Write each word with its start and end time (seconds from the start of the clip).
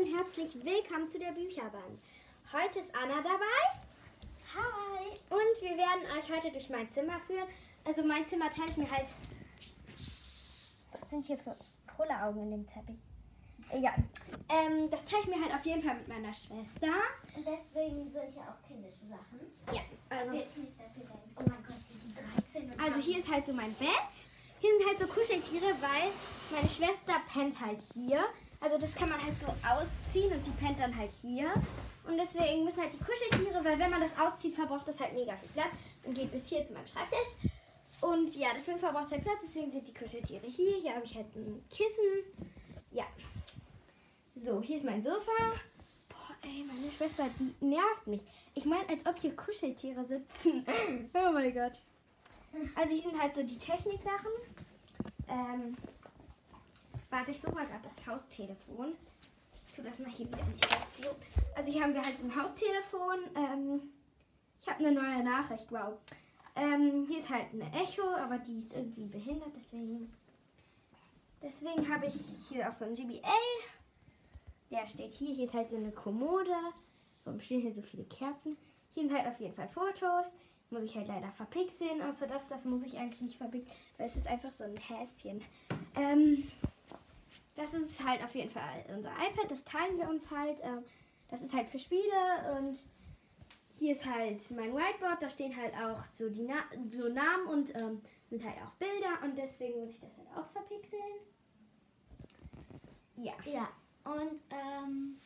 und 0.00 0.16
herzlich 0.16 0.54
willkommen 0.64 1.10
zu 1.10 1.18
der 1.18 1.32
Bücherbahn. 1.32 1.98
Heute 2.52 2.78
ist 2.78 2.94
Anna 2.94 3.16
dabei. 3.16 3.60
Hi. 4.54 5.10
Und 5.28 5.60
wir 5.62 5.76
werden 5.76 6.04
euch 6.16 6.32
heute 6.34 6.50
durch 6.50 6.70
mein 6.70 6.90
Zimmer 6.90 7.20
führen. 7.20 7.46
Also 7.84 8.02
mein 8.02 8.24
Zimmer 8.26 8.48
teile 8.48 8.70
ich 8.70 8.76
mir 8.78 8.90
halt. 8.90 9.08
Was 10.92 11.10
sind 11.10 11.26
hier 11.26 11.36
für 11.36 11.54
Kohleaugen 11.94 12.44
in 12.44 12.50
dem 12.50 12.66
Teppich? 12.66 13.02
Ja, 13.78 13.94
ähm, 14.48 14.88
das 14.90 15.04
teile 15.04 15.22
ich 15.22 15.28
mir 15.28 15.42
halt 15.42 15.52
auf 15.52 15.66
jeden 15.66 15.82
Fall 15.82 15.96
mit 15.96 16.08
meiner 16.08 16.32
Schwester. 16.32 16.88
Und 17.36 17.46
deswegen 17.46 18.10
sind 18.10 18.32
hier 18.32 18.42
auch 18.42 18.66
kindische 18.66 19.06
Sachen. 19.06 19.52
Ja, 19.70 19.82
also, 20.08 20.30
Also 20.30 20.40
jetzt 20.40 20.56
nicht, 20.56 20.80
dass 20.80 20.96
ihr 20.96 21.04
denkt, 21.04 21.28
oh 21.36 21.42
mein 21.46 21.62
Gott, 21.66 21.76
die 21.90 21.98
sind 22.00 22.16
13 22.16 22.72
und 22.72 22.80
also 22.80 23.00
hier 23.00 23.18
ist 23.18 23.30
halt 23.30 23.44
so 23.44 23.52
mein 23.52 23.74
Bett. 23.74 24.30
Hier 24.60 24.70
sind 24.76 24.86
halt 24.86 24.98
so 24.98 25.06
Kuscheltiere, 25.06 25.74
weil 25.80 26.12
meine 26.50 26.68
Schwester 26.68 27.20
pennt 27.32 27.58
halt 27.60 27.80
hier. 27.94 28.24
Also 28.60 28.76
das 28.76 28.94
kann 28.94 29.08
man 29.08 29.24
halt 29.24 29.38
so 29.38 29.46
ausziehen 29.46 30.32
und 30.32 30.46
die 30.46 30.50
pennt 30.50 30.78
dann 30.78 30.94
halt 30.94 31.10
hier. 31.10 31.52
Und 32.06 32.18
deswegen 32.18 32.64
müssen 32.64 32.82
halt 32.82 32.92
die 32.92 32.98
Kuscheltiere, 32.98 33.64
weil 33.64 33.78
wenn 33.78 33.90
man 33.90 34.02
das 34.02 34.10
auszieht, 34.18 34.54
verbraucht 34.54 34.86
das 34.86 35.00
halt 35.00 35.14
mega 35.14 35.34
viel 35.36 35.48
Platz 35.50 35.72
und 36.04 36.14
geht 36.14 36.30
bis 36.30 36.46
hier 36.46 36.64
zu 36.64 36.74
meinem 36.74 36.86
Schreibtisch. 36.86 37.50
Und 38.02 38.34
ja, 38.36 38.48
deswegen 38.54 38.78
verbraucht 38.78 39.06
es 39.06 39.12
halt 39.12 39.22
Platz, 39.22 39.38
deswegen 39.42 39.70
sind 39.70 39.88
die 39.88 39.94
Kuscheltiere 39.94 40.46
hier. 40.46 40.76
Hier 40.76 40.94
habe 40.94 41.04
ich 41.04 41.14
halt 41.14 41.34
ein 41.36 41.64
Kissen. 41.70 42.24
Ja. 42.90 43.04
So, 44.34 44.60
hier 44.60 44.76
ist 44.76 44.84
mein 44.84 45.02
Sofa. 45.02 45.32
Boah, 46.08 46.36
ey, 46.42 46.64
meine 46.64 46.90
Schwester, 46.90 47.28
die 47.38 47.54
nervt 47.64 48.06
mich. 48.06 48.22
Ich 48.54 48.66
meine, 48.66 48.88
als 48.88 49.06
ob 49.06 49.18
hier 49.18 49.34
Kuscheltiere 49.34 50.04
sitzen. 50.04 50.66
oh 51.14 51.32
mein 51.32 51.54
Gott. 51.54 51.80
Also 52.74 52.92
hier 52.92 53.02
sind 53.02 53.20
halt 53.20 53.34
so 53.34 53.42
die 53.42 53.58
Techniksachen. 53.58 54.30
Ähm, 55.28 55.76
warte, 57.08 57.30
ich 57.30 57.40
suche 57.40 57.54
mal 57.54 57.66
gerade 57.66 57.84
das 57.84 58.06
Haustelefon. 58.06 58.94
Ich 59.66 59.74
tue 59.74 59.84
das 59.84 59.98
mal 59.98 60.10
hier 60.10 60.26
wieder 60.26 60.40
in 60.40 60.52
die 60.52 60.66
Station. 60.66 61.14
Also 61.54 61.70
hier 61.72 61.82
haben 61.82 61.94
wir 61.94 62.02
halt 62.02 62.18
so 62.18 62.24
ein 62.24 62.34
Haustelefon. 62.34 63.18
Ähm, 63.36 63.80
ich 64.60 64.68
habe 64.68 64.84
eine 64.84 64.92
neue 64.92 65.22
Nachricht, 65.22 65.70
wow. 65.70 65.98
Ähm, 66.56 67.06
hier 67.08 67.18
ist 67.18 67.30
halt 67.30 67.46
eine 67.52 67.72
Echo, 67.72 68.02
aber 68.16 68.38
die 68.38 68.58
ist 68.58 68.74
irgendwie 68.74 69.06
behindert, 69.06 69.52
deswegen. 69.54 70.12
Deswegen 71.42 71.88
habe 71.88 72.06
ich 72.06 72.16
hier 72.48 72.68
auch 72.68 72.74
so 72.74 72.84
ein 72.84 72.94
GBA. 72.94 73.32
Der 74.70 74.86
steht 74.86 75.14
hier. 75.14 75.34
Hier 75.34 75.44
ist 75.44 75.54
halt 75.54 75.70
so 75.70 75.76
eine 75.76 75.90
Kommode. 75.92 76.54
Warum 77.24 77.40
stehen 77.40 77.62
hier 77.62 77.72
so 77.72 77.82
viele 77.82 78.04
Kerzen? 78.04 78.56
Hier 78.92 79.04
sind 79.04 79.16
halt 79.16 79.26
auf 79.26 79.40
jeden 79.40 79.54
Fall 79.54 79.68
Fotos. 79.68 80.34
Muss 80.70 80.84
ich 80.84 80.96
halt 80.96 81.08
leider 81.08 81.30
verpixeln. 81.32 82.00
Außer 82.02 82.26
das, 82.26 82.48
das 82.48 82.64
muss 82.64 82.82
ich 82.82 82.96
eigentlich 82.96 83.20
nicht 83.20 83.38
verpixeln, 83.38 83.76
weil 83.98 84.06
es 84.06 84.16
ist 84.16 84.26
einfach 84.26 84.52
so 84.52 84.64
ein 84.64 84.76
Häschen. 84.76 85.42
Ähm, 85.96 86.50
das 87.56 87.74
ist 87.74 88.04
halt 88.04 88.22
auf 88.22 88.34
jeden 88.34 88.50
Fall 88.50 88.84
unser 88.94 89.10
iPad. 89.10 89.50
Das 89.50 89.64
teilen 89.64 89.98
wir 89.98 90.08
uns 90.08 90.30
halt. 90.30 90.60
Ähm, 90.62 90.84
das 91.28 91.42
ist 91.42 91.54
halt 91.54 91.68
für 91.68 91.78
Spiele 91.78 92.58
und 92.58 92.78
hier 93.78 93.92
ist 93.92 94.04
halt 94.04 94.38
mein 94.52 94.74
Whiteboard. 94.74 95.22
Da 95.22 95.30
stehen 95.30 95.56
halt 95.56 95.74
auch 95.74 96.04
so 96.12 96.28
die 96.28 96.42
Na 96.42 96.64
so 96.90 97.08
Namen 97.08 97.46
und 97.48 97.74
ähm, 97.80 98.00
sind 98.28 98.44
halt 98.44 98.56
auch 98.58 98.72
Bilder 98.78 99.22
und 99.24 99.36
deswegen 99.36 99.80
muss 99.80 99.90
ich 99.90 100.00
das 100.00 100.16
halt 100.16 100.28
auch 100.36 100.50
verpixeln. 100.50 101.02
Ja, 103.16 103.32
Ja, 103.44 103.68
und 104.04 104.40
ähm, 104.50 105.20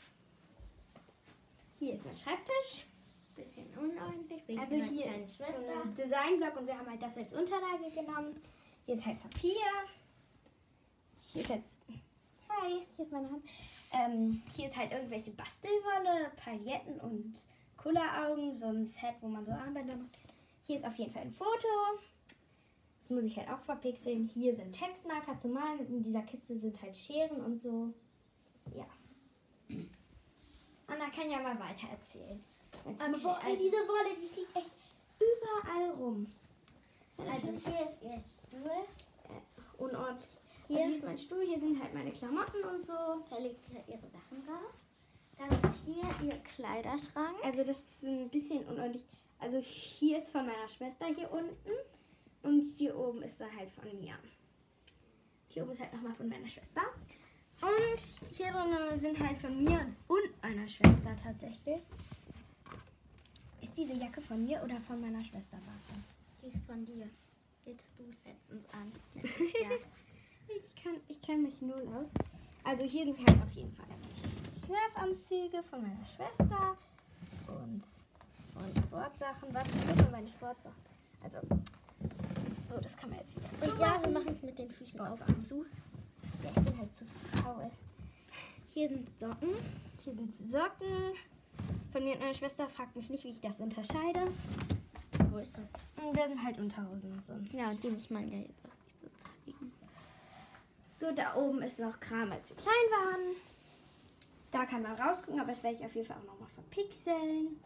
hier 1.78 1.94
ist 1.94 2.04
mein 2.04 2.16
Schreibtisch. 2.16 2.86
Bisschen 3.34 3.66
unordentlich 3.76 4.46
wegen 4.46 4.60
Also 4.60 4.76
meiner 4.76 4.88
hier 4.88 5.02
kleinen 5.04 5.24
ist 5.24 5.38
so 5.38 5.44
Schwester. 5.44 5.82
ein 5.82 5.94
Designblock 5.94 6.56
und 6.56 6.66
wir 6.66 6.78
haben 6.78 6.90
halt 6.90 7.02
das 7.02 7.16
als 7.16 7.32
Unterlage 7.32 7.90
genommen. 7.92 8.40
Hier 8.86 8.94
ist 8.94 9.06
halt 9.06 9.20
Papier. 9.20 9.50
Hier 11.32 11.42
ist 11.42 11.48
jetzt. 11.50 11.76
Hi, 12.48 12.82
hier 12.96 13.04
ist 13.04 13.12
meine 13.12 13.30
Hand. 13.30 13.44
Ähm, 13.92 14.42
hier 14.54 14.66
ist 14.66 14.76
halt 14.76 14.92
irgendwelche 14.92 15.30
Bastelwolle, 15.32 16.30
Pailletten 16.36 17.00
und 17.00 17.34
Kulleraugen. 17.76 18.54
So 18.54 18.66
ein 18.66 18.86
Set, 18.86 19.14
wo 19.20 19.28
man 19.28 19.44
so 19.44 19.52
Armbänder 19.52 19.96
macht. 19.96 20.18
Hier 20.66 20.76
ist 20.76 20.84
auf 20.84 20.94
jeden 20.96 21.12
Fall 21.12 21.22
ein 21.22 21.32
Foto. 21.32 21.68
Das 23.02 23.10
muss 23.10 23.24
ich 23.24 23.36
halt 23.36 23.50
auch 23.50 23.60
verpixeln. 23.60 24.24
Hier 24.24 24.54
sind 24.54 24.72
Textmarker 24.72 25.38
zu 25.38 25.48
malen. 25.48 25.86
In 25.88 26.02
dieser 26.02 26.22
Kiste 26.22 26.56
sind 26.56 26.80
halt 26.80 26.96
Scheren 26.96 27.40
und 27.44 27.60
so. 27.60 27.92
Ja. 28.74 28.86
Anna 30.86 31.10
kann 31.10 31.30
ja 31.30 31.40
mal 31.40 31.58
weiter 31.58 31.88
erzählen. 31.90 32.42
Aber 32.84 33.18
boah, 33.18 33.40
ey, 33.46 33.56
diese 33.56 33.76
Wolle, 33.76 34.14
die 34.20 34.28
fliegt 34.28 34.56
echt 34.56 34.70
überall 35.18 35.90
rum. 35.92 36.26
Also 37.18 37.48
hier 37.48 37.86
ist 37.86 38.02
ihr 38.02 38.18
Stuhl. 38.18 38.70
Unordentlich. 39.78 40.28
Hier? 40.66 40.84
Hier 40.86 40.96
ist 40.96 41.04
mein 41.04 41.18
Stuhl, 41.18 41.44
hier 41.46 41.60
sind 41.60 41.82
halt 41.82 41.94
meine 41.94 42.12
Klamotten 42.12 42.64
und 42.64 42.84
so. 42.84 42.92
Da 43.30 43.38
liegt 43.38 43.66
hier 43.66 43.84
ihre 43.88 44.08
Sachen 44.08 44.44
drauf. 44.46 44.72
Dann 45.38 45.50
ist 45.70 45.84
hier 45.84 46.04
ihr 46.26 46.38
Kleiderschrank. 46.38 47.36
Also 47.42 47.64
das 47.64 47.80
ist 47.80 48.02
ein 48.04 48.28
bisschen 48.28 48.64
unordentlich. 48.64 49.06
Also 49.38 49.58
hier 49.58 50.18
ist 50.18 50.30
von 50.30 50.46
meiner 50.46 50.68
Schwester 50.68 51.06
hier 51.06 51.30
unten 51.30 51.70
und 52.42 52.60
hier 52.60 52.96
oben 52.96 53.22
ist 53.22 53.40
dann 53.40 53.54
halt 53.56 53.70
von 53.70 54.00
mir. 54.00 54.14
Hier 55.48 55.62
oben 55.62 55.72
ist 55.72 55.80
halt 55.80 55.92
nochmal 55.92 56.14
von 56.14 56.28
meiner 56.28 56.48
Schwester. 56.48 56.82
Und 57.60 58.30
hier 58.30 58.52
drin 58.52 59.00
sind 59.00 59.18
halt 59.18 59.38
von 59.38 59.62
mir 59.62 59.86
und 60.08 60.42
meiner 60.42 60.68
Schwester 60.68 61.16
tatsächlich. 61.22 61.82
Ist 63.74 63.90
diese 63.90 63.94
Jacke 64.00 64.20
von 64.20 64.44
mir 64.44 64.62
oder 64.62 64.80
von 64.82 65.00
meiner 65.00 65.24
Schwester? 65.24 65.56
Warte. 65.66 65.98
Die 66.40 66.46
ist 66.46 66.64
von 66.64 66.84
dir. 66.84 67.08
Die 67.66 67.72
hattest 67.72 67.98
du 67.98 68.04
letztens 68.24 68.64
an. 68.72 68.92
Letztes 69.16 69.52
Jahr. 69.60 69.72
Ich 70.46 70.76
kann, 70.80 70.94
ich 71.08 71.20
kenn 71.20 71.42
mich 71.42 71.60
null 71.60 71.82
aus. 71.92 72.06
Also 72.62 72.84
hier 72.84 73.04
sind 73.04 73.18
halt 73.18 73.42
auf 73.42 73.50
jeden 73.50 73.72
Fall 73.72 73.86
Schlafanzüge 74.64 75.60
von 75.64 75.82
meiner 75.82 76.06
Schwester 76.06 76.76
und 77.48 77.82
von 78.52 78.82
Sportsachen. 78.84 79.52
Was 79.52 79.68
sind 79.68 80.02
von 80.02 80.10
meine 80.12 80.28
Sportsachen? 80.28 80.84
Also, 81.24 81.38
so, 82.68 82.80
das 82.80 82.96
kann 82.96 83.10
man 83.10 83.18
jetzt 83.18 83.34
wieder 83.36 83.48
Und 83.72 83.80
ja, 83.80 83.94
wir 83.94 84.02
zumachen. 84.04 84.12
machen 84.12 84.28
es 84.34 84.42
mit 84.44 84.56
den 84.56 84.70
Füßen 84.70 85.00
auf 85.00 85.26
und 85.26 85.40
zu. 85.42 85.66
Ja, 86.44 86.50
ich 86.50 86.62
bin 86.64 86.78
halt 86.78 86.94
zu 86.94 87.04
faul. 87.42 87.68
Hier 88.68 88.88
sind 88.88 89.08
Socken. 89.18 89.48
Hier 90.04 90.14
sind 90.14 90.32
Socken 90.32 91.14
von 91.94 92.02
mir 92.02 92.14
und 92.14 92.20
meiner 92.20 92.34
Schwester. 92.34 92.68
Fragt 92.68 92.96
mich 92.96 93.08
nicht, 93.08 93.22
wie 93.22 93.28
ich 93.28 93.40
das 93.40 93.60
unterscheide. 93.60 94.26
Größe. 95.30 95.60
Und 96.02 96.18
da 96.18 96.26
sind 96.26 96.44
halt 96.44 96.58
Unterhosen 96.58 97.12
und 97.12 97.24
so. 97.24 97.34
Ja, 97.52 97.70
und 97.70 97.82
die 97.84 97.88
muss 97.88 98.10
man 98.10 98.28
ja 98.28 98.38
jetzt 98.38 98.64
auch 98.66 98.84
nicht 98.84 99.00
so 99.00 99.06
zeigen. 99.22 99.72
So, 100.96 101.12
da 101.12 101.36
oben 101.36 101.62
ist 101.62 101.78
noch 101.78 102.00
Kram, 102.00 102.32
als 102.32 102.48
wir 102.48 102.56
klein 102.56 102.74
waren. 102.90 103.36
Da 104.50 104.66
kann 104.66 104.82
man 104.82 105.00
rausgucken, 105.00 105.38
aber 105.38 105.52
das 105.52 105.62
werde 105.62 105.76
ich 105.76 105.84
auf 105.84 105.94
jeden 105.94 106.06
Fall 106.06 106.16
auch 106.16 106.32
nochmal 106.32 106.48
verpixeln. 106.48 107.60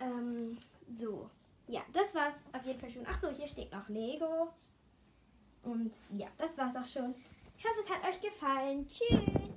Ähm, 0.00 0.58
so. 0.90 1.30
Ja, 1.66 1.80
das 1.94 2.14
war's 2.14 2.34
auf 2.52 2.64
jeden 2.66 2.78
Fall 2.78 2.90
schon. 2.90 3.06
Ach 3.08 3.18
so, 3.18 3.30
hier 3.30 3.48
steht 3.48 3.72
noch 3.72 3.88
Lego. 3.88 4.52
Und 5.62 5.94
ja, 6.14 6.28
das 6.36 6.58
war's 6.58 6.76
auch 6.76 6.86
schon. 6.86 7.14
Ich 7.56 7.64
hoffe, 7.64 7.80
es 7.80 7.88
hat 7.88 8.04
euch 8.06 8.20
gefallen. 8.20 8.86
Tschüss. 8.86 9.53